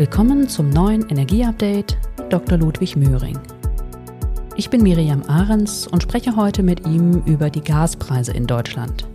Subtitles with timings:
[0.00, 2.56] Willkommen zum neuen Energieupdate mit Dr.
[2.56, 3.38] Ludwig Möhring.
[4.56, 9.06] Ich bin Miriam Ahrens und spreche heute mit ihm über die Gaspreise in Deutschland.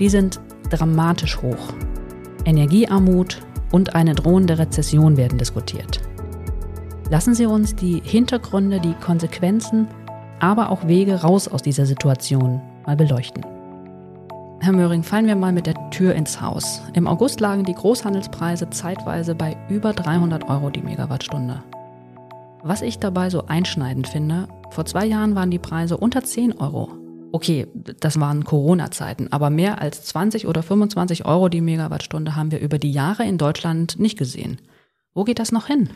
[0.00, 1.72] Die sind dramatisch hoch.
[2.44, 6.00] Energiearmut und eine drohende Rezession werden diskutiert.
[7.08, 9.86] Lassen Sie uns die Hintergründe, die Konsequenzen,
[10.40, 13.51] aber auch Wege raus aus dieser Situation mal beleuchten.
[14.64, 16.82] Herr Möhring, fallen wir mal mit der Tür ins Haus.
[16.94, 21.64] Im August lagen die Großhandelspreise zeitweise bei über 300 Euro die Megawattstunde.
[22.62, 26.90] Was ich dabei so einschneidend finde, vor zwei Jahren waren die Preise unter 10 Euro.
[27.32, 32.60] Okay, das waren Corona-Zeiten, aber mehr als 20 oder 25 Euro die Megawattstunde haben wir
[32.60, 34.60] über die Jahre in Deutschland nicht gesehen.
[35.12, 35.90] Wo geht das noch hin?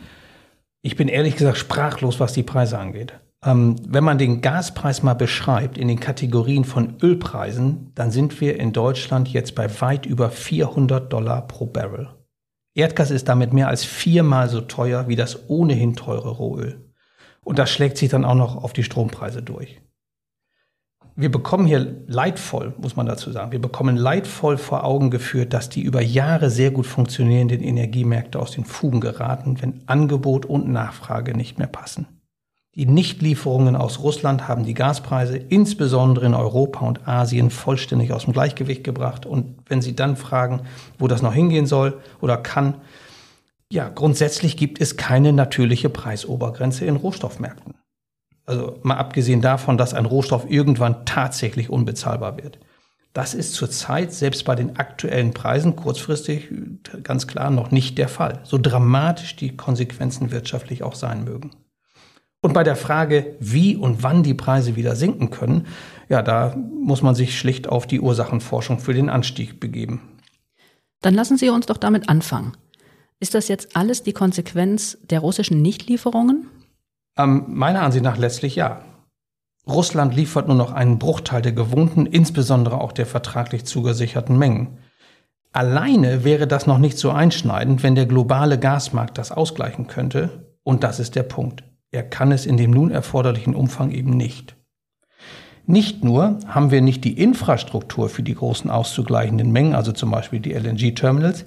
[0.83, 3.13] Ich bin ehrlich gesagt sprachlos, was die Preise angeht.
[3.45, 8.59] Ähm, wenn man den Gaspreis mal beschreibt in den Kategorien von Ölpreisen, dann sind wir
[8.59, 12.09] in Deutschland jetzt bei weit über 400 Dollar pro Barrel.
[12.75, 16.93] Erdgas ist damit mehr als viermal so teuer wie das ohnehin teure Rohöl.
[17.43, 19.81] Und das schlägt sich dann auch noch auf die Strompreise durch.
[21.19, 25.71] Wir bekommen hier leidvoll, muss man dazu sagen, wir bekommen leidvoll vor Augen geführt, dass
[25.71, 31.35] die über Jahre sehr gut funktionierenden Energiemärkte aus den Fugen geraten, wenn Angebot und Nachfrage
[31.35, 32.16] nicht mehr passen.
[32.77, 38.35] Die Nichtlieferungen aus Russland haben die Gaspreise insbesondere in Europa und Asien vollständig aus dem
[38.35, 39.25] Gleichgewicht gebracht.
[39.25, 40.61] Und wenn Sie dann fragen,
[40.99, 42.75] wo das noch hingehen soll oder kann,
[43.73, 47.77] ja, grundsätzlich gibt es keine natürliche Preisobergrenze in Rohstoffmärkten.
[48.45, 52.59] Also mal abgesehen davon, dass ein Rohstoff irgendwann tatsächlich unbezahlbar wird.
[53.15, 56.51] Das ist zurzeit selbst bei den aktuellen Preisen kurzfristig
[57.03, 58.41] ganz klar noch nicht der Fall.
[58.45, 61.53] So dramatisch die Konsequenzen wirtschaftlich auch sein mögen.
[62.47, 65.67] Und bei der Frage, wie und wann die Preise wieder sinken können,
[66.09, 70.21] ja, da muss man sich schlicht auf die Ursachenforschung für den Anstieg begeben.
[71.01, 72.53] Dann lassen Sie uns doch damit anfangen.
[73.19, 76.47] Ist das jetzt alles die Konsequenz der russischen Nichtlieferungen?
[77.19, 78.81] Ähm, meiner Ansicht nach letztlich ja.
[79.67, 84.79] Russland liefert nur noch einen Bruchteil der gewohnten, insbesondere auch der vertraglich zugesicherten Mengen.
[85.51, 90.55] Alleine wäre das noch nicht so einschneidend, wenn der globale Gasmarkt das ausgleichen könnte.
[90.63, 91.65] Und das ist der Punkt.
[91.97, 94.55] Er kann es in dem nun erforderlichen Umfang eben nicht.
[95.65, 100.41] Nicht nur haben wir nicht die Infrastruktur für die großen auszugleichenden Mengen, also zum Beispiel
[100.41, 101.47] die LNG-Terminals,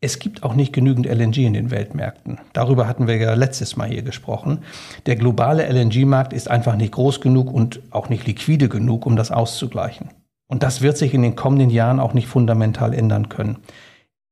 [0.00, 2.40] es gibt auch nicht genügend LNG in den Weltmärkten.
[2.52, 4.64] Darüber hatten wir ja letztes Mal hier gesprochen.
[5.06, 9.30] Der globale LNG-Markt ist einfach nicht groß genug und auch nicht liquide genug, um das
[9.30, 10.10] auszugleichen.
[10.48, 13.58] Und das wird sich in den kommenden Jahren auch nicht fundamental ändern können.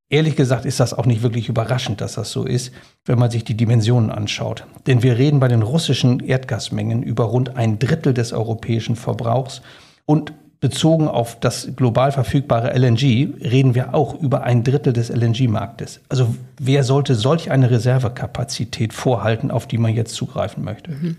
[0.09, 2.73] Ehrlich gesagt ist das auch nicht wirklich überraschend, dass das so ist,
[3.05, 4.65] wenn man sich die Dimensionen anschaut.
[4.87, 9.63] Denn wir reden bei den russischen Erdgasmengen über rund ein Drittel des europäischen Verbrauchs
[10.05, 16.01] und bezogen auf das global verfügbare LNG reden wir auch über ein Drittel des LNG-Marktes.
[16.09, 20.93] Also wer sollte solch eine Reservekapazität vorhalten, auf die man jetzt zugreifen möchte?
[20.93, 21.17] Mhm.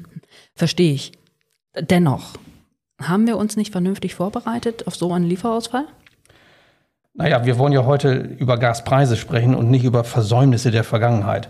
[0.56, 1.12] Verstehe ich.
[1.80, 2.34] Dennoch,
[3.00, 5.86] haben wir uns nicht vernünftig vorbereitet auf so einen Lieferausfall?
[7.20, 11.50] Naja, wir wollen ja heute über Gaspreise sprechen und nicht über Versäumnisse der Vergangenheit.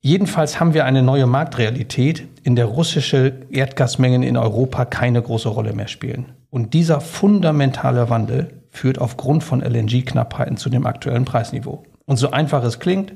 [0.00, 5.72] Jedenfalls haben wir eine neue Marktrealität, in der russische Erdgasmengen in Europa keine große Rolle
[5.72, 6.26] mehr spielen.
[6.48, 11.82] Und dieser fundamentale Wandel führt aufgrund von LNG-Knappheiten zu dem aktuellen Preisniveau.
[12.06, 13.12] Und so einfach es klingt,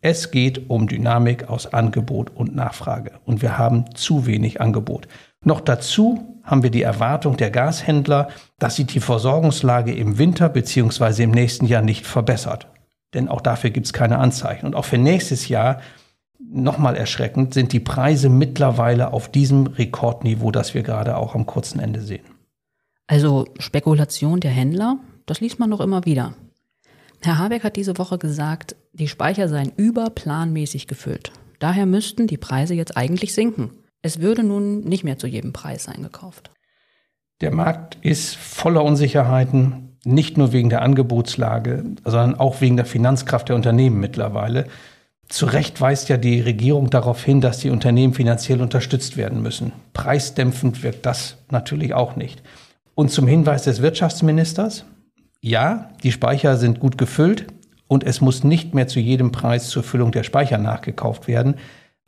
[0.00, 3.12] es geht um Dynamik aus Angebot und Nachfrage.
[3.24, 5.06] Und wir haben zu wenig Angebot.
[5.44, 8.28] Noch dazu haben wir die Erwartung der Gashändler,
[8.58, 11.22] dass sich die Versorgungslage im Winter bzw.
[11.22, 12.66] im nächsten Jahr nicht verbessert.
[13.14, 14.66] Denn auch dafür gibt es keine Anzeichen.
[14.66, 15.80] Und auch für nächstes Jahr,
[16.38, 21.80] nochmal erschreckend, sind die Preise mittlerweile auf diesem Rekordniveau, das wir gerade auch am kurzen
[21.80, 22.24] Ende sehen.
[23.06, 26.34] Also Spekulation der Händler, das liest man doch immer wieder.
[27.22, 31.32] Herr Habeck hat diese Woche gesagt, die Speicher seien überplanmäßig gefüllt.
[31.58, 33.70] Daher müssten die Preise jetzt eigentlich sinken.
[34.02, 36.50] Es würde nun nicht mehr zu jedem Preis sein gekauft.
[37.40, 43.48] Der Markt ist voller Unsicherheiten, nicht nur wegen der Angebotslage, sondern auch wegen der Finanzkraft
[43.48, 44.66] der Unternehmen mittlerweile.
[45.28, 49.72] Zu Recht weist ja die Regierung darauf hin, dass die Unternehmen finanziell unterstützt werden müssen.
[49.92, 52.42] Preisdämpfend wirkt das natürlich auch nicht.
[52.94, 54.84] Und zum Hinweis des Wirtschaftsministers,
[55.40, 57.46] ja, die Speicher sind gut gefüllt
[57.86, 61.54] und es muss nicht mehr zu jedem Preis zur Füllung der Speicher nachgekauft werden.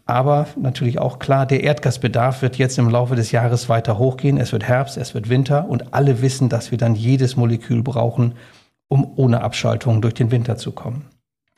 [0.04, 4.36] Aber natürlich auch klar, der Erdgasbedarf wird jetzt im Laufe des Jahres weiter hochgehen.
[4.36, 8.34] Es wird Herbst, es wird Winter und alle wissen, dass wir dann jedes Molekül brauchen,
[8.88, 11.06] um ohne Abschaltung durch den Winter zu kommen.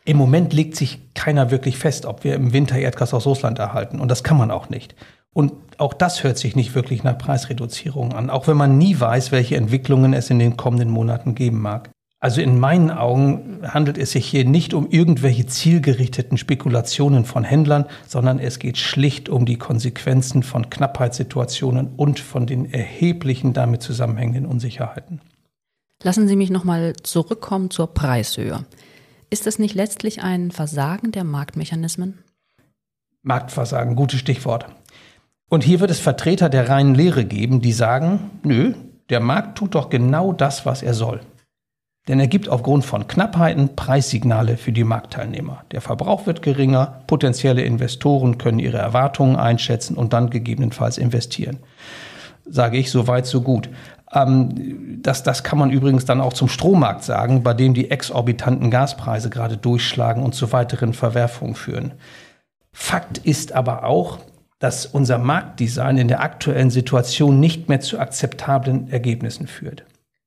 [0.05, 4.01] Im Moment legt sich keiner wirklich fest, ob wir im Winter Erdgas aus Russland erhalten.
[4.01, 4.95] Und das kann man auch nicht.
[5.33, 9.33] Und auch das hört sich nicht wirklich nach Preisreduzierung an, auch wenn man nie weiß,
[9.33, 11.91] welche Entwicklungen es in den kommenden Monaten geben mag.
[12.25, 17.85] Also in meinen Augen handelt es sich hier nicht um irgendwelche zielgerichteten Spekulationen von Händlern,
[18.09, 24.47] sondern es geht schlicht um die Konsequenzen von Knappheitssituationen und von den erheblichen damit zusammenhängenden
[24.47, 25.21] Unsicherheiten.
[26.03, 28.65] Lassen Sie mich nochmal zurückkommen zur Preishöhe.
[29.29, 32.21] Ist das nicht letztlich ein Versagen der Marktmechanismen?
[33.21, 34.65] Marktversagen, gutes Stichwort.
[35.51, 38.73] Und hier wird es Vertreter der reinen Lehre geben, die sagen, nö,
[39.11, 41.21] der Markt tut doch genau das, was er soll.
[42.07, 45.65] Denn er gibt aufgrund von Knappheiten Preissignale für die Marktteilnehmer.
[45.73, 51.61] Der Verbrauch wird geringer, potenzielle Investoren können ihre Erwartungen einschätzen und dann gegebenenfalls investieren.
[52.45, 53.71] Sage ich, so weit, so gut.
[54.13, 58.71] Ähm, das, das kann man übrigens dann auch zum Strommarkt sagen, bei dem die exorbitanten
[58.71, 61.95] Gaspreise gerade durchschlagen und zu weiteren Verwerfungen führen.
[62.73, 64.19] Fakt ist aber auch,
[64.59, 69.85] dass unser Marktdesign in der aktuellen Situation nicht mehr zu akzeptablen Ergebnissen führt.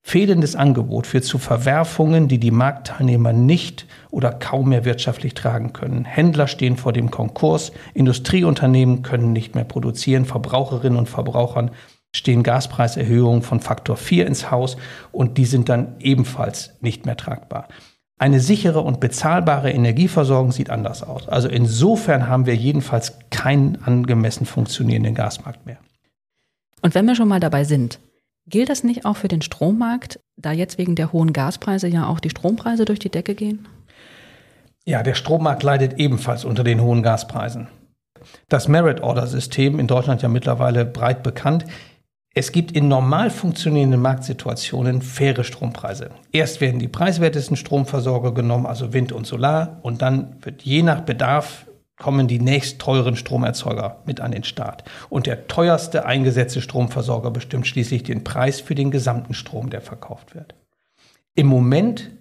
[0.07, 6.05] Fehlendes Angebot führt zu Verwerfungen, die die Marktteilnehmer nicht oder kaum mehr wirtschaftlich tragen können.
[6.05, 11.71] Händler stehen vor dem Konkurs, Industrieunternehmen können nicht mehr produzieren, Verbraucherinnen und Verbrauchern
[12.15, 14.77] stehen Gaspreiserhöhungen von Faktor 4 ins Haus
[15.11, 17.67] und die sind dann ebenfalls nicht mehr tragbar.
[18.17, 21.27] Eine sichere und bezahlbare Energieversorgung sieht anders aus.
[21.27, 25.79] Also insofern haben wir jedenfalls keinen angemessen funktionierenden Gasmarkt mehr.
[26.81, 27.99] Und wenn wir schon mal dabei sind,
[28.49, 32.21] Gilt das nicht auch für den Strommarkt, da jetzt wegen der hohen Gaspreise ja auch
[32.21, 33.67] die Strompreise durch die Decke gehen?
[34.85, 37.67] Ja, der Strommarkt leidet ebenfalls unter den hohen Gaspreisen.
[38.47, 41.65] Das Merit-Order-System in Deutschland ja mittlerweile breit bekannt.
[42.33, 46.11] Es gibt in normal funktionierenden Marktsituationen faire Strompreise.
[46.31, 51.01] Erst werden die preiswertesten Stromversorger genommen, also Wind und Solar, und dann wird je nach
[51.01, 51.65] Bedarf
[51.97, 54.83] kommen die nächst teuren Stromerzeuger mit an den Start.
[55.09, 60.35] Und der teuerste eingesetzte Stromversorger bestimmt schließlich den Preis für den gesamten Strom, der verkauft
[60.35, 60.55] wird.
[61.35, 62.11] Im Moment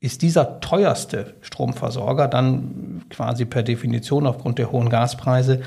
[0.00, 5.62] ist dieser teuerste Stromversorger dann quasi per Definition aufgrund der hohen Gaspreise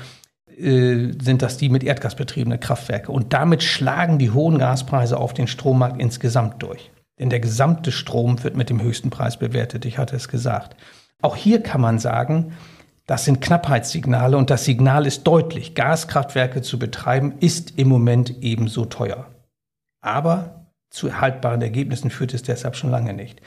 [0.58, 3.12] äh, sind das die mit Erdgas betriebene Kraftwerke.
[3.12, 6.90] Und damit schlagen die hohen Gaspreise auf den Strommarkt insgesamt durch.
[7.18, 10.76] Denn der gesamte Strom wird mit dem höchsten Preis bewertet, ich hatte es gesagt.
[11.22, 12.52] Auch hier kann man sagen,
[13.06, 15.74] das sind Knappheitssignale und das Signal ist deutlich.
[15.74, 19.26] Gaskraftwerke zu betreiben ist im Moment ebenso teuer.
[20.00, 23.40] Aber zu haltbaren Ergebnissen führt es deshalb schon lange nicht.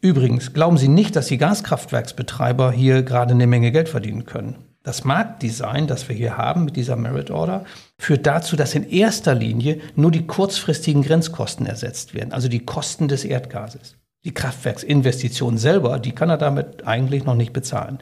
[0.00, 4.56] Übrigens, glauben Sie nicht, dass die Gaskraftwerksbetreiber hier gerade eine Menge Geld verdienen können.
[4.82, 7.64] Das Marktdesign, das wir hier haben mit dieser Merit Order,
[7.98, 13.06] führt dazu, dass in erster Linie nur die kurzfristigen Grenzkosten ersetzt werden, also die Kosten
[13.06, 13.96] des Erdgases.
[14.24, 17.98] Die Kraftwerksinvestition selber, die kann er damit eigentlich noch nicht bezahlen.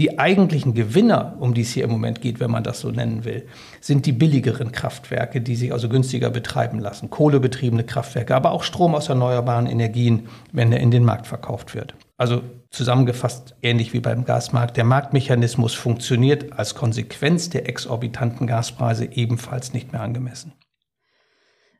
[0.00, 3.26] Die eigentlichen Gewinner, um die es hier im Moment geht, wenn man das so nennen
[3.26, 3.46] will,
[3.82, 7.10] sind die billigeren Kraftwerke, die sich also günstiger betreiben lassen.
[7.10, 11.94] Kohlebetriebene Kraftwerke, aber auch Strom aus erneuerbaren Energien, wenn er in den Markt verkauft wird.
[12.16, 14.78] Also zusammengefasst ähnlich wie beim Gasmarkt.
[14.78, 20.54] Der Marktmechanismus funktioniert als Konsequenz der exorbitanten Gaspreise ebenfalls nicht mehr angemessen.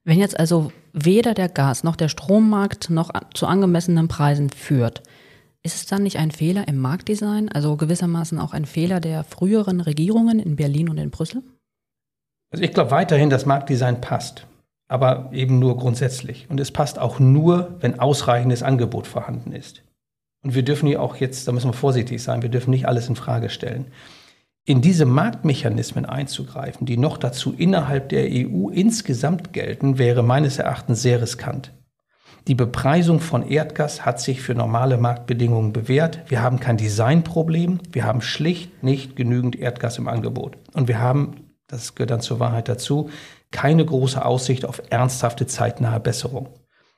[0.04, 5.02] Wenn jetzt also weder der Gas noch der Strommarkt noch zu angemessenen Preisen führt,
[5.62, 9.80] ist es dann nicht ein Fehler im Marktdesign, also gewissermaßen auch ein Fehler der früheren
[9.80, 11.42] Regierungen in Berlin und in Brüssel?
[12.50, 14.46] Also ich glaube weiterhin, dass Marktdesign passt,
[14.88, 16.48] aber eben nur grundsätzlich.
[16.48, 19.82] Und es passt auch nur, wenn ausreichendes Angebot vorhanden ist.
[20.42, 23.08] Und wir dürfen hier auch jetzt, da müssen wir vorsichtig sein, wir dürfen nicht alles
[23.08, 23.86] in Frage stellen.
[24.66, 31.02] In diese Marktmechanismen einzugreifen, die noch dazu innerhalb der EU insgesamt gelten, wäre meines Erachtens
[31.02, 31.72] sehr riskant.
[32.48, 36.20] Die Bepreisung von Erdgas hat sich für normale Marktbedingungen bewährt.
[36.28, 37.80] Wir haben kein Designproblem.
[37.92, 40.56] Wir haben schlicht nicht genügend Erdgas im Angebot.
[40.72, 43.10] Und wir haben, das gehört dann zur Wahrheit dazu,
[43.50, 46.48] keine große Aussicht auf ernsthafte zeitnahe Besserung.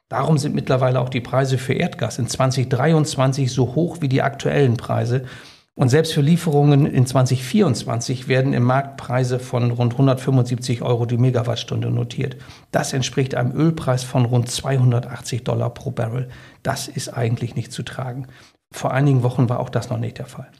[0.08, 4.76] Darum sind mittlerweile auch die Preise für Erdgas in 2023 so hoch wie die aktuellen
[4.76, 5.24] Preise
[5.74, 11.16] und selbst für Lieferungen in 2024 werden im Markt Preise von rund 175 Euro die
[11.16, 12.36] Megawattstunde notiert.
[12.72, 16.28] Das entspricht einem Ölpreis von rund 280 Dollar pro Barrel.
[16.62, 18.26] Das ist eigentlich nicht zu tragen.
[18.70, 20.50] Vor einigen Wochen war auch das noch nicht der Fall.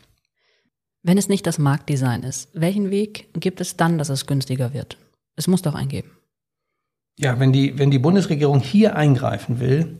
[1.03, 4.99] Wenn es nicht das Marktdesign ist, welchen Weg gibt es dann, dass es günstiger wird?
[5.37, 6.11] Es muss doch eingeben.
[7.19, 9.99] Ja, wenn die, wenn die Bundesregierung hier eingreifen will,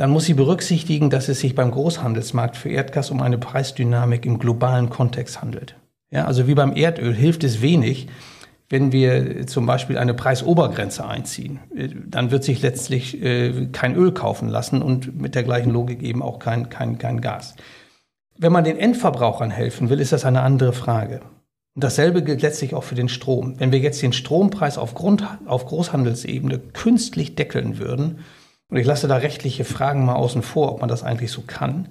[0.00, 4.38] dann muss sie berücksichtigen, dass es sich beim Großhandelsmarkt für Erdgas um eine Preisdynamik im
[4.38, 5.76] globalen Kontext handelt.
[6.10, 8.08] Ja, also wie beim Erdöl hilft es wenig,
[8.70, 11.58] wenn wir zum Beispiel eine Preisobergrenze einziehen.
[12.06, 16.22] Dann wird sich letztlich äh, kein Öl kaufen lassen und mit der gleichen Logik eben
[16.22, 17.56] auch kein, kein, kein Gas.
[18.38, 21.20] Wenn man den Endverbrauchern helfen will, ist das eine andere Frage.
[21.74, 23.60] Und dasselbe gilt letztlich auch für den Strom.
[23.60, 28.20] Wenn wir jetzt den Strompreis auf, Grund, auf Großhandelsebene künstlich deckeln würden,
[28.70, 31.88] und ich lasse da rechtliche Fragen mal außen vor, ob man das eigentlich so kann,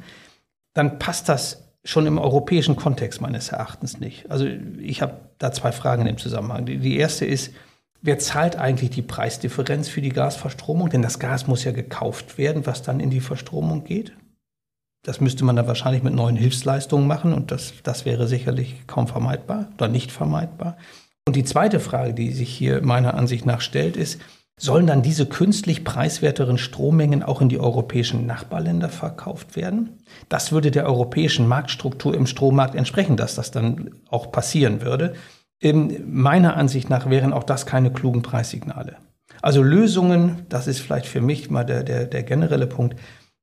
[0.73, 4.29] dann passt das schon im europäischen Kontext meines Erachtens nicht.
[4.31, 6.65] Also ich habe da zwei Fragen im Zusammenhang.
[6.65, 7.53] Die, erste ist,
[8.01, 10.89] wer zahlt eigentlich die Preisdifferenz für die Gasverstromung?
[10.89, 14.13] Denn das Gas muss ja gekauft werden, was dann in die Verstromung geht.
[15.03, 19.07] Das müsste man dann wahrscheinlich mit neuen Hilfsleistungen machen und das, das wäre sicherlich kaum
[19.07, 20.77] vermeidbar oder nicht vermeidbar.
[21.25, 24.19] Und die zweite Frage, die sich hier meiner Ansicht nach stellt, ist,
[24.59, 29.97] sollen dann diese künstlich preiswerteren Strommengen auch in die europäischen Nachbarländer verkauft werden?
[30.27, 35.13] Das würde der europäischen Marktstruktur im Strommarkt entsprechen, dass das dann auch passieren würde.
[36.05, 38.97] Meiner Ansicht nach wären auch das keine klugen Preissignale.
[39.41, 42.97] Also Lösungen, das ist vielleicht für mich mal der, der, der generelle Punkt,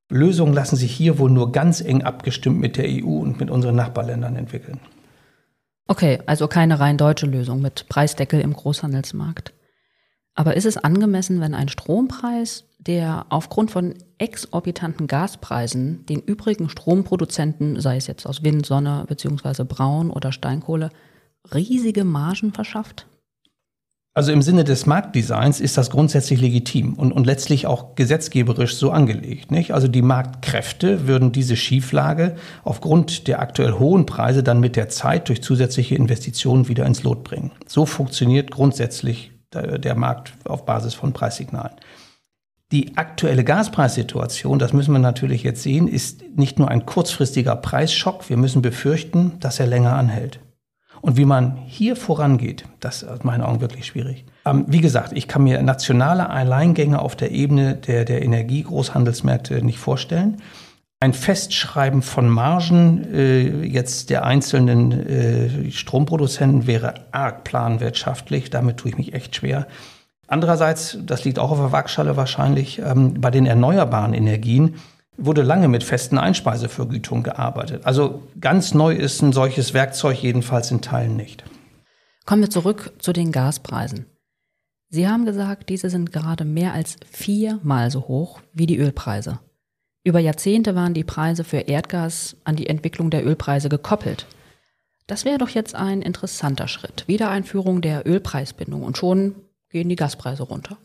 [0.09, 3.75] Lösungen lassen sich hier wohl nur ganz eng abgestimmt mit der EU und mit unseren
[3.75, 4.79] Nachbarländern entwickeln.
[5.87, 9.53] Okay, also keine rein deutsche Lösung mit Preisdeckel im Großhandelsmarkt.
[10.37, 17.81] Aber ist es angemessen, wenn ein Strompreis, der aufgrund von exorbitanten Gaspreisen den übrigen Stromproduzenten,
[17.81, 19.63] sei es jetzt aus Wind, Sonne bzw.
[19.63, 20.91] Braun oder Steinkohle,
[21.55, 23.07] riesige Margen verschafft?
[24.13, 28.91] Also im Sinne des Marktdesigns ist das grundsätzlich legitim und, und letztlich auch gesetzgeberisch so
[28.91, 29.49] angelegt.
[29.49, 29.73] Nicht?
[29.73, 35.29] Also die Marktkräfte würden diese Schieflage aufgrund der aktuell hohen Preise dann mit der Zeit
[35.29, 37.51] durch zusätzliche Investitionen wieder ins Lot bringen.
[37.67, 41.75] So funktioniert grundsätzlich der Markt auf Basis von Preissignalen.
[42.73, 48.29] Die aktuelle Gaspreissituation, das müssen wir natürlich jetzt sehen, ist nicht nur ein kurzfristiger Preisschock.
[48.29, 50.41] Wir müssen befürchten, dass er länger anhält.
[50.99, 54.25] Und wie man hier vorangeht, das ist aus meinen Augen wirklich schwierig.
[54.45, 59.79] Ähm, wie gesagt, ich kann mir nationale Alleingänge auf der Ebene der, der Energiegroßhandelsmärkte nicht
[59.79, 60.41] vorstellen.
[60.99, 68.49] Ein Festschreiben von Margen äh, jetzt der einzelnen äh, Stromproduzenten wäre arg planwirtschaftlich.
[68.49, 69.67] Damit tue ich mich echt schwer.
[70.27, 74.75] Andererseits, das liegt auch auf der Waagschale wahrscheinlich, ähm, bei den erneuerbaren Energien
[75.17, 77.85] wurde lange mit festen Einspeisevergütungen gearbeitet.
[77.85, 81.43] Also ganz neu ist ein solches Werkzeug jedenfalls in Teilen nicht.
[82.25, 84.07] Kommen wir zurück zu den Gaspreisen.
[84.89, 89.39] Sie haben gesagt, diese sind gerade mehr als viermal so hoch wie die Ölpreise.
[90.07, 94.25] Über Jahrzehnte waren die Preise für Erdgas an die Entwicklung der Ölpreise gekoppelt.
[95.05, 97.03] Das wäre doch jetzt ein interessanter Schritt.
[97.07, 99.35] Wiedereinführung der Ölpreisbindung und schon
[99.69, 100.77] gehen die Gaspreise runter.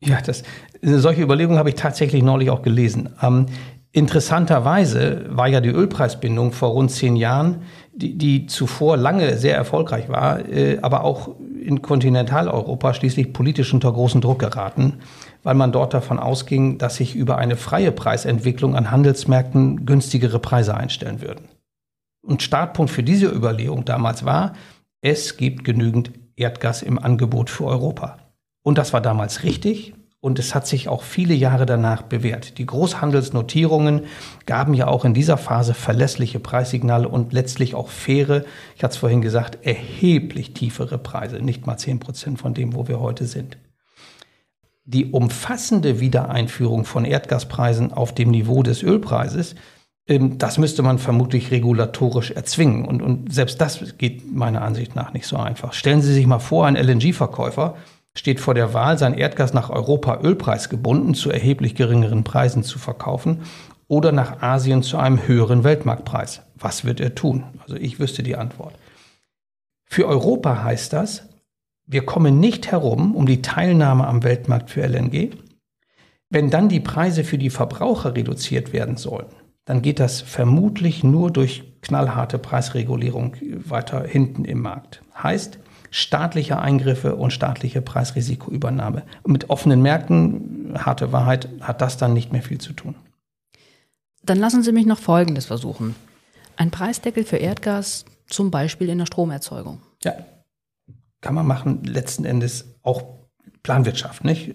[0.00, 0.42] Ja, das,
[0.82, 3.08] solche Überlegungen habe ich tatsächlich neulich auch gelesen.
[3.22, 3.46] Ähm,
[3.92, 7.62] interessanterweise war ja die Ölpreisbindung vor rund zehn Jahren,
[7.94, 13.90] die, die zuvor lange sehr erfolgreich war, äh, aber auch in Kontinentaleuropa schließlich politisch unter
[13.90, 14.98] großen Druck geraten
[15.48, 20.76] weil man dort davon ausging, dass sich über eine freie Preisentwicklung an Handelsmärkten günstigere Preise
[20.76, 21.48] einstellen würden.
[22.20, 24.52] Und Startpunkt für diese Überlegung damals war,
[25.00, 28.18] es gibt genügend Erdgas im Angebot für Europa.
[28.62, 32.58] Und das war damals richtig und es hat sich auch viele Jahre danach bewährt.
[32.58, 34.02] Die Großhandelsnotierungen
[34.44, 38.44] gaben ja auch in dieser Phase verlässliche Preissignale und letztlich auch faire,
[38.76, 42.86] ich hatte es vorhin gesagt, erheblich tiefere Preise, nicht mal 10 Prozent von dem, wo
[42.86, 43.56] wir heute sind
[44.88, 49.54] die umfassende Wiedereinführung von Erdgaspreisen auf dem Niveau des Ölpreises,
[50.06, 52.86] ähm, das müsste man vermutlich regulatorisch erzwingen.
[52.86, 55.74] Und, und selbst das geht meiner Ansicht nach nicht so einfach.
[55.74, 57.76] Stellen Sie sich mal vor, ein LNG-Verkäufer
[58.16, 63.42] steht vor der Wahl, sein Erdgas nach Europa ölpreisgebunden zu erheblich geringeren Preisen zu verkaufen
[63.88, 66.40] oder nach Asien zu einem höheren Weltmarktpreis.
[66.56, 67.44] Was wird er tun?
[67.60, 68.74] Also ich wüsste die Antwort.
[69.84, 71.28] Für Europa heißt das,
[71.88, 75.30] wir kommen nicht herum um die Teilnahme am Weltmarkt für LNG.
[76.28, 79.28] Wenn dann die Preise für die Verbraucher reduziert werden sollen,
[79.64, 85.02] dann geht das vermutlich nur durch knallharte Preisregulierung weiter hinten im Markt.
[85.22, 85.58] Heißt,
[85.90, 89.04] staatliche Eingriffe und staatliche Preisrisikoübernahme.
[89.26, 92.96] Mit offenen Märkten, harte Wahrheit, hat das dann nicht mehr viel zu tun.
[94.22, 95.94] Dann lassen Sie mich noch Folgendes versuchen.
[96.56, 99.80] Ein Preisdeckel für Erdgas, zum Beispiel in der Stromerzeugung.
[100.02, 100.14] Ja,
[101.20, 103.02] kann man machen, letzten Endes auch
[103.62, 104.54] Planwirtschaft, nicht?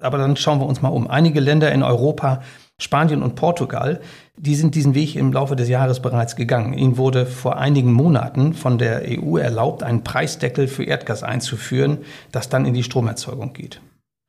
[0.00, 1.08] Aber dann schauen wir uns mal um.
[1.08, 2.42] Einige Länder in Europa,
[2.78, 4.00] Spanien und Portugal,
[4.36, 6.72] die sind diesen Weg im Laufe des Jahres bereits gegangen.
[6.72, 11.98] Ihnen wurde vor einigen Monaten von der EU erlaubt, einen Preisdeckel für Erdgas einzuführen,
[12.32, 13.80] das dann in die Stromerzeugung geht.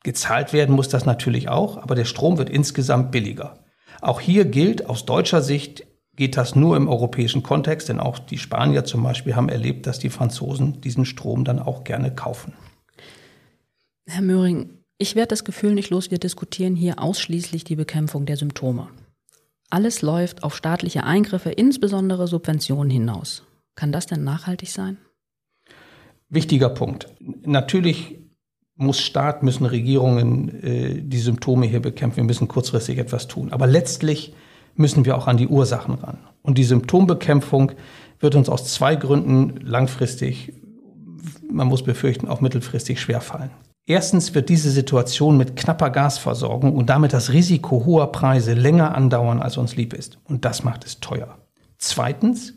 [0.04, 3.58] Gezahlt werden muss das natürlich auch, aber der Strom wird insgesamt billiger.
[4.02, 8.38] Auch hier gilt aus deutscher Sicht, geht das nur im europäischen Kontext, denn auch die
[8.38, 12.54] Spanier zum Beispiel haben erlebt, dass die Franzosen diesen Strom dann auch gerne kaufen.
[14.06, 18.38] Herr Möhring, ich werde das Gefühl nicht los, wir diskutieren hier ausschließlich die Bekämpfung der
[18.38, 18.90] Symptome.
[19.70, 23.44] Alles läuft auf staatliche Eingriffe, insbesondere Subventionen hinaus.
[23.76, 24.98] Kann das denn nachhaltig sein?
[26.30, 27.08] Wichtiger Punkt.
[27.20, 28.20] Natürlich
[28.76, 32.18] muss Staat, müssen Regierungen äh, die Symptome hier bekämpfen.
[32.18, 33.52] Wir müssen kurzfristig etwas tun.
[33.52, 34.34] Aber letztlich
[34.76, 36.20] müssen wir auch an die Ursachen ran.
[36.42, 37.72] Und die Symptombekämpfung
[38.20, 40.54] wird uns aus zwei Gründen langfristig,
[41.50, 43.52] man muss befürchten, auch mittelfristig schwerfallen.
[43.86, 49.42] Erstens wird diese Situation mit knapper Gasversorgung und damit das Risiko hoher Preise länger andauern,
[49.42, 50.20] als uns lieb ist.
[50.24, 51.38] Und das macht es teuer.
[51.78, 52.54] Zweitens,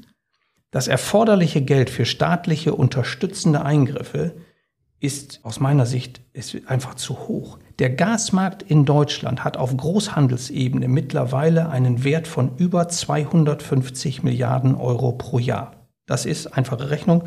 [0.71, 4.37] das erforderliche Geld für staatliche unterstützende Eingriffe
[5.01, 7.59] ist aus meiner Sicht ist einfach zu hoch.
[7.79, 15.13] Der Gasmarkt in Deutschland hat auf Großhandelsebene mittlerweile einen Wert von über 250 Milliarden Euro
[15.13, 15.73] pro Jahr.
[16.07, 17.25] Das ist einfache Rechnung.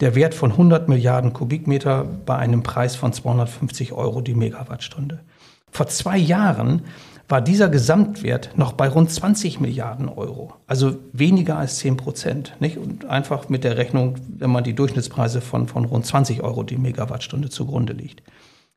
[0.00, 5.20] Der Wert von 100 Milliarden Kubikmeter bei einem Preis von 250 Euro die Megawattstunde.
[5.70, 6.82] Vor zwei Jahren
[7.28, 12.56] war dieser Gesamtwert noch bei rund 20 Milliarden Euro, also weniger als 10 Prozent.
[12.58, 12.78] Nicht?
[12.78, 16.78] Und einfach mit der Rechnung, wenn man die Durchschnittspreise von, von rund 20 Euro die
[16.78, 18.22] Megawattstunde zugrunde liegt.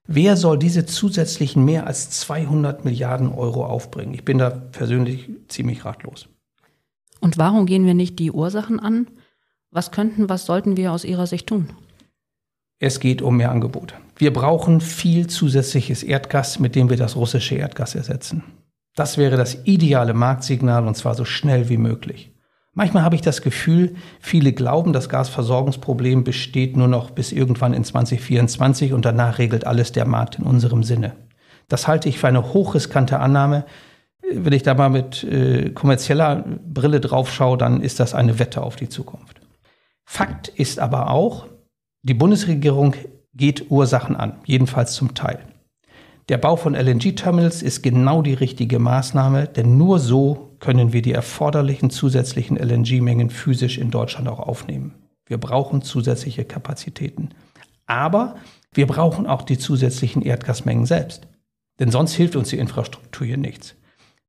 [0.08, 4.14] Wer soll diese zusätzlichen mehr als 200 Milliarden Euro aufbringen?
[4.14, 6.30] Ich bin da persönlich ziemlich ratlos.
[7.20, 9.08] Und warum gehen wir nicht die Ursachen an?
[9.70, 11.70] Was könnten, was sollten wir aus Ihrer Sicht tun?
[12.80, 13.96] Es geht um mehr Angebot.
[14.16, 18.44] Wir brauchen viel zusätzliches Erdgas, mit dem wir das russische Erdgas ersetzen.
[18.96, 22.32] Das wäre das ideale Marktsignal und zwar so schnell wie möglich.
[22.78, 27.84] Manchmal habe ich das Gefühl, viele glauben, das Gasversorgungsproblem besteht nur noch bis irgendwann in
[27.84, 31.14] 2024 und danach regelt alles der Markt in unserem Sinne.
[31.70, 33.66] Das halte ich für eine hochriskante Annahme.
[34.32, 38.62] Wenn ich da mal mit äh, kommerzieller Brille drauf schaue, dann ist das eine Wette
[38.62, 39.42] auf die Zukunft.
[40.06, 41.48] Fakt ist aber auch,
[42.04, 42.94] die Bundesregierung
[43.34, 45.40] geht Ursachen an, jedenfalls zum Teil.
[46.30, 51.14] Der Bau von LNG-Terminals ist genau die richtige Maßnahme, denn nur so können wir die
[51.14, 54.96] erforderlichen zusätzlichen LNG-Mengen physisch in Deutschland auch aufnehmen.
[55.26, 57.30] Wir brauchen zusätzliche Kapazitäten.
[57.86, 58.36] Aber
[58.74, 61.28] wir brauchen auch die zusätzlichen Erdgasmengen selbst.
[61.80, 63.76] Denn sonst hilft uns die Infrastruktur hier nichts.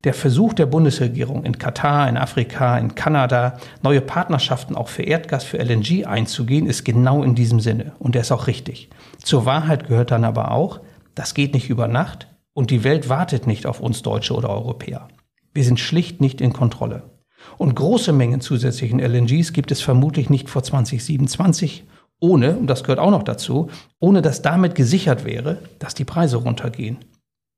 [0.04, 5.42] Der Versuch der Bundesregierung in Katar, in Afrika, in Kanada, neue Partnerschaften auch für Erdgas,
[5.42, 7.93] für LNG einzugehen, ist genau in diesem Sinne.
[7.99, 8.91] Und der ist auch richtig.
[9.21, 10.80] Zur Wahrheit gehört dann aber auch,
[11.17, 15.08] das geht nicht über Nacht und die Welt wartet nicht auf uns Deutsche oder Europäer.
[15.54, 17.02] Wir sind schlicht nicht in Kontrolle.
[17.56, 21.84] Und große Mengen zusätzlichen LNGs gibt es vermutlich nicht vor 2027,
[22.21, 26.39] ohne, und das gehört auch noch dazu, ohne dass damit gesichert wäre, dass die Preise
[26.39, 26.99] runtergehen.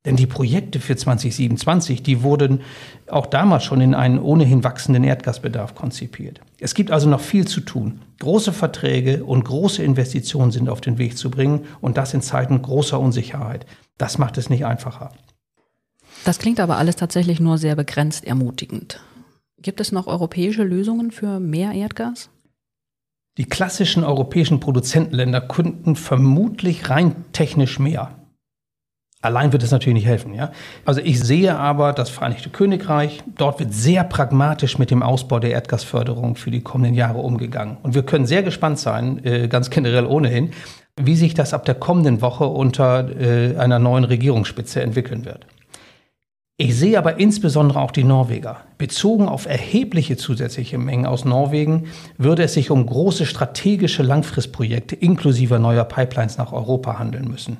[0.07, 2.63] Denn die Projekte für 2027, die wurden
[3.11, 6.41] auch damals schon in einen ohnehin wachsenden Erdgasbedarf konzipiert.
[6.59, 8.01] Es gibt also noch viel zu tun.
[8.19, 12.63] Große Verträge und große Investitionen sind auf den Weg zu bringen und das in Zeiten
[12.63, 13.67] großer Unsicherheit.
[13.99, 15.13] Das macht es nicht einfacher.
[16.25, 19.01] Das klingt aber alles tatsächlich nur sehr begrenzt ermutigend.
[19.63, 22.31] Gibt es noch europäische Lösungen für mehr Erdgas?
[23.39, 28.17] Die klassischen europäischen Produzentenländer könnten vermutlich rein technisch mehr.
[29.23, 30.51] Allein wird es natürlich nicht helfen, ja.
[30.87, 35.51] Also ich sehe aber das Vereinigte Königreich, dort wird sehr pragmatisch mit dem Ausbau der
[35.51, 37.77] Erdgasförderung für die kommenden Jahre umgegangen.
[37.83, 40.53] Und wir können sehr gespannt sein, äh, ganz generell ohnehin,
[40.99, 45.47] wie sich das ab der kommenden Woche unter äh, einer neuen Regierungsspitze entwickeln wird.
[46.63, 48.59] Ich sehe aber insbesondere auch die Norweger.
[48.77, 51.87] Bezogen auf erhebliche zusätzliche Mengen aus Norwegen
[52.19, 57.57] würde es sich um große strategische Langfristprojekte inklusive neuer Pipelines nach Europa handeln müssen.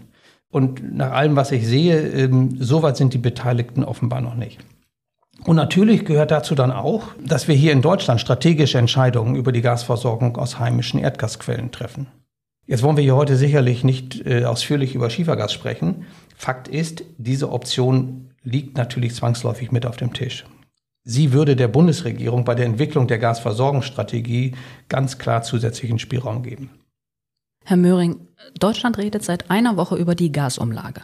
[0.51, 4.59] Und nach allem, was ich sehe, ähm, so weit sind die Beteiligten offenbar noch nicht.
[5.45, 9.63] Und natürlich gehört dazu dann auch, dass wir hier in Deutschland strategische Entscheidungen über die
[9.63, 12.09] Gasversorgung aus heimischen Erdgasquellen treffen.
[12.67, 16.05] Jetzt wollen wir hier heute sicherlich nicht äh, ausführlich über Schiefergas sprechen.
[16.37, 20.45] Fakt ist, diese Option liegt natürlich zwangsläufig mit auf dem Tisch.
[21.03, 24.55] Sie würde der Bundesregierung bei der Entwicklung der Gasversorgungsstrategie
[24.89, 26.71] ganz klar zusätzlichen Spielraum geben.
[27.65, 31.03] Herr Möhring, Deutschland redet seit einer Woche über die Gasumlage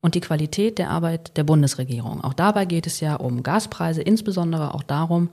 [0.00, 2.22] und die Qualität der Arbeit der Bundesregierung.
[2.22, 5.30] Auch dabei geht es ja um Gaspreise, insbesondere auch darum,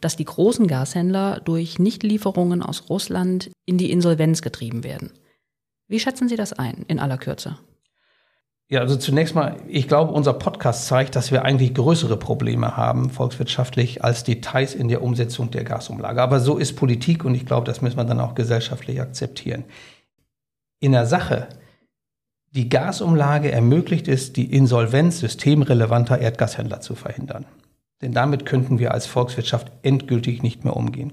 [0.00, 5.12] dass die großen Gashändler durch Nichtlieferungen aus Russland in die Insolvenz getrieben werden.
[5.88, 7.58] Wie schätzen Sie das ein, in aller Kürze?
[8.70, 13.10] Ja, also zunächst mal, ich glaube, unser Podcast zeigt, dass wir eigentlich größere Probleme haben,
[13.10, 16.22] volkswirtschaftlich, als Details in der Umsetzung der Gasumlage.
[16.22, 19.64] Aber so ist Politik und ich glaube, das müssen wir dann auch gesellschaftlich akzeptieren
[20.80, 21.48] in der Sache
[22.52, 27.46] die Gasumlage ermöglicht es, die Insolvenz systemrelevanter Erdgashändler zu verhindern.
[28.02, 31.12] Denn damit könnten wir als Volkswirtschaft endgültig nicht mehr umgehen.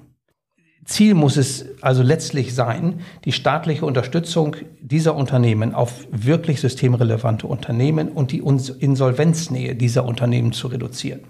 [0.87, 8.07] Ziel muss es also letztlich sein, die staatliche Unterstützung dieser Unternehmen auf wirklich systemrelevante Unternehmen
[8.07, 11.21] und die Insolvenznähe dieser Unternehmen zu reduzieren.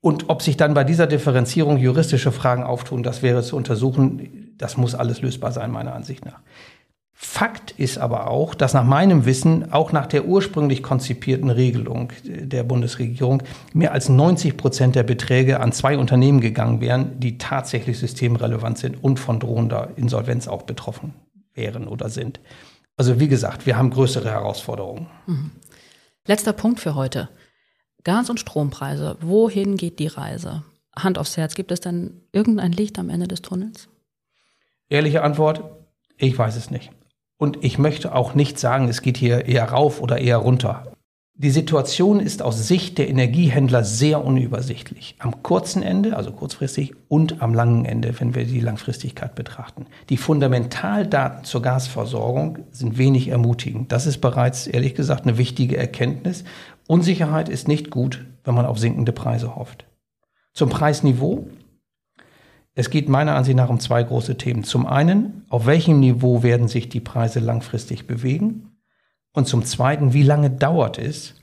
[0.00, 4.54] Und ob sich dann bei dieser Differenzierung juristische Fragen auftun, das wäre zu untersuchen.
[4.56, 6.40] Das muss alles lösbar sein, meiner Ansicht nach.
[7.18, 12.62] Fakt ist aber auch, dass nach meinem Wissen, auch nach der ursprünglich konzipierten Regelung der
[12.62, 18.76] Bundesregierung, mehr als 90 Prozent der Beträge an zwei Unternehmen gegangen wären, die tatsächlich systemrelevant
[18.76, 21.14] sind und von drohender Insolvenz auch betroffen
[21.54, 22.38] wären oder sind.
[22.98, 25.06] Also wie gesagt, wir haben größere Herausforderungen.
[25.26, 25.52] Mhm.
[26.26, 27.30] Letzter Punkt für heute.
[28.04, 29.16] Gas- und Strompreise.
[29.22, 30.64] Wohin geht die Reise?
[30.94, 33.88] Hand aufs Herz, gibt es denn irgendein Licht am Ende des Tunnels?
[34.90, 35.62] Ehrliche Antwort,
[36.18, 36.90] ich weiß es nicht.
[37.38, 40.84] Und ich möchte auch nicht sagen, es geht hier eher rauf oder eher runter.
[41.38, 45.16] Die Situation ist aus Sicht der Energiehändler sehr unübersichtlich.
[45.18, 49.84] Am kurzen Ende, also kurzfristig, und am langen Ende, wenn wir die Langfristigkeit betrachten.
[50.08, 53.92] Die Fundamentaldaten zur Gasversorgung sind wenig ermutigend.
[53.92, 56.44] Das ist bereits, ehrlich gesagt, eine wichtige Erkenntnis.
[56.88, 59.84] Unsicherheit ist nicht gut, wenn man auf sinkende Preise hofft.
[60.54, 61.48] Zum Preisniveau.
[62.78, 64.62] Es geht meiner Ansicht nach um zwei große Themen.
[64.62, 68.76] Zum einen, auf welchem Niveau werden sich die Preise langfristig bewegen?
[69.32, 71.36] Und zum Zweiten, wie lange dauert es,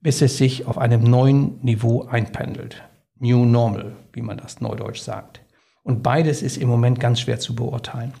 [0.00, 2.82] bis es sich auf einem neuen Niveau einpendelt?
[3.20, 5.42] New Normal, wie man das neudeutsch sagt.
[5.84, 8.12] Und beides ist im Moment ganz schwer zu beurteilen.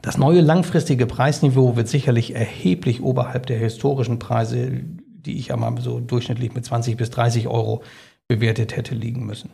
[0.00, 6.00] Das neue langfristige Preisniveau wird sicherlich erheblich oberhalb der historischen Preise, die ich einmal so
[6.00, 7.82] durchschnittlich mit 20 bis 30 Euro
[8.26, 9.50] bewertet hätte liegen müssen.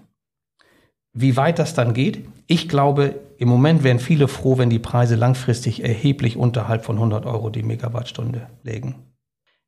[1.12, 2.28] Wie weit das dann geht?
[2.46, 7.26] Ich glaube, im Moment wären viele froh, wenn die Preise langfristig erheblich unterhalb von 100
[7.26, 9.06] Euro die Megawattstunde legen.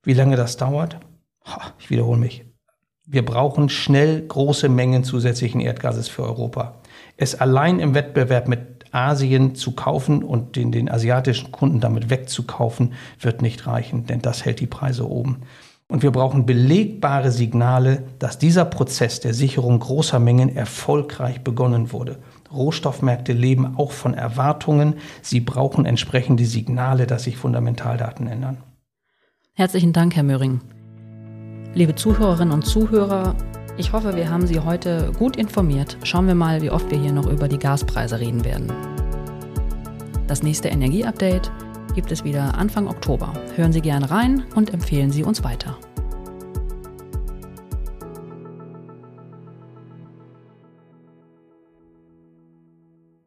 [0.04, 0.98] Wie lange das dauert?
[1.78, 2.44] Ich wiederhole mich.
[3.04, 6.80] Wir brauchen schnell große Mengen zusätzlichen Erdgases für Europa.
[7.16, 12.92] Es allein im Wettbewerb mit Asien zu kaufen und den, den asiatischen Kunden damit wegzukaufen,
[13.18, 15.42] wird nicht reichen, denn das hält die Preise oben.
[15.92, 22.16] Und wir brauchen belegbare Signale, dass dieser Prozess der Sicherung großer Mengen erfolgreich begonnen wurde.
[22.50, 24.94] Rohstoffmärkte leben auch von Erwartungen.
[25.20, 28.56] Sie brauchen entsprechende Signale, dass sich Fundamentaldaten ändern.
[29.52, 30.62] Herzlichen Dank, Herr Möhring.
[31.74, 33.34] Liebe Zuhörerinnen und Zuhörer,
[33.76, 35.98] ich hoffe, wir haben Sie heute gut informiert.
[36.04, 38.72] Schauen wir mal, wie oft wir hier noch über die Gaspreise reden werden.
[40.26, 41.52] Das nächste Energieupdate
[41.94, 43.32] gibt es wieder Anfang Oktober.
[43.56, 45.78] Hören Sie gerne rein und empfehlen Sie uns weiter.